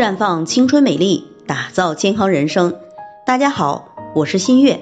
[0.00, 2.74] 绽放青春美丽，打造健康人生。
[3.26, 4.80] 大家好，我是新月。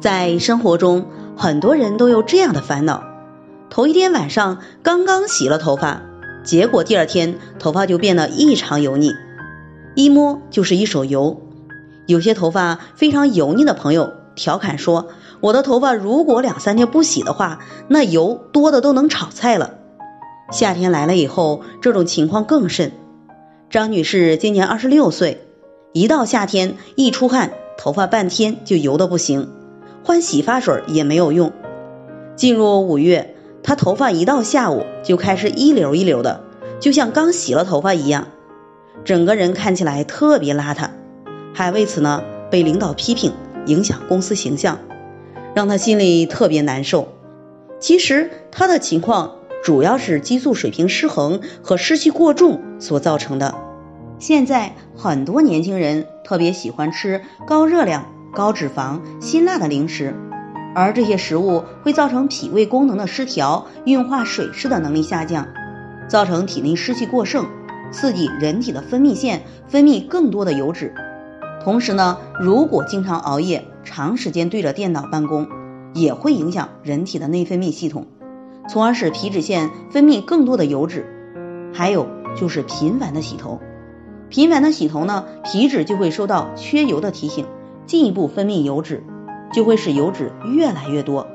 [0.00, 1.04] 在生活中，
[1.36, 3.04] 很多人都有这样的烦恼：
[3.68, 6.00] 头一天晚上刚刚洗了头发，
[6.42, 9.12] 结果第二天头发就变得异常油腻，
[9.94, 11.42] 一摸就是一手油。
[12.06, 15.08] 有些头发非常油腻的朋友调侃说
[15.40, 19.74] ：“我的头发如果两三天不洗的话，那油多的都能炒菜了。”
[20.50, 22.92] 夏天来了以后，这种情况更甚。
[23.70, 25.42] 张女士今年二十六岁，
[25.92, 29.48] 一到夏天一出汗，头发半天就油的不行，
[30.02, 31.52] 换洗发水也没有用。
[32.34, 36.42] 进入五月，她头发一到下午就开始一绺一绺的，
[36.80, 38.26] 就像刚洗了头发一样，
[39.04, 40.90] 整个人看起来特别邋遢，
[41.54, 43.32] 还为此呢被领导批评，
[43.66, 44.80] 影响公司形象，
[45.54, 47.06] 让她心里特别难受。
[47.78, 49.36] 其实她的情况。
[49.62, 53.54] 主要是激素水平失衡和湿气过重所造成的。
[54.18, 60.14] 现在很多年轻人特别喜欢吃高热量、高脂肪、辛辣的零食，
[60.74, 65.46] 而这些食物会造成脾胃功能的失调，运化水湿的能力下降，
[66.08, 67.46] 造成体内湿气过剩，
[67.92, 70.94] 刺激人体的分泌腺分泌更多的油脂。
[71.62, 75.46] 同时呢，如果经常熬夜、长时间对着电脑办公，
[75.92, 78.06] 也会影响人体的内分泌系统。
[78.70, 81.04] 从而使皮脂腺分泌更多的油脂，
[81.74, 83.58] 还有就是频繁的洗头，
[84.28, 87.46] 频繁的洗头呢，皮脂就会收到缺油的提醒，
[87.86, 89.02] 进一步分泌油脂，
[89.52, 91.26] 就会使油脂越来越多。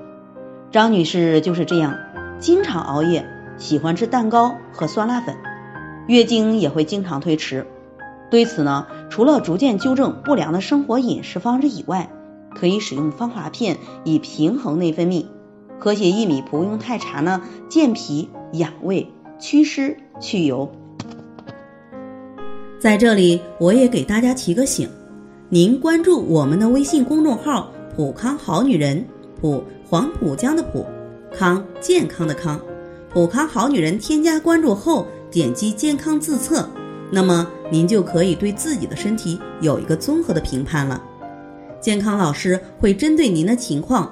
[0.72, 1.98] 张女士就是这样，
[2.40, 3.26] 经常熬夜，
[3.58, 5.36] 喜欢吃蛋糕和酸辣粉，
[6.08, 7.68] 月经也会经常推迟。
[8.32, 12.10] 对此呢，除了逐渐纠正不良的生活饮食方式以外，
[12.52, 15.26] 可以使用芳华片以平衡内分泌。
[15.80, 19.08] 和血薏米不用太茶呢，健脾养胃、
[19.40, 20.72] 祛湿去油。
[22.80, 24.88] 在这里，我也给大家提个醒：
[25.50, 29.04] 您关注我们的微信公众号“普康好女人”，
[29.42, 30.86] 普黄浦江的浦，
[31.34, 32.60] 康健康的康，
[33.10, 33.98] 普康好女人。
[33.98, 36.70] 添加关注后，点击健康自测，
[37.12, 41.02] 那么您就可以对自己的身体有一个综合的评判了。
[41.82, 44.12] 健康老师会针对您的情况。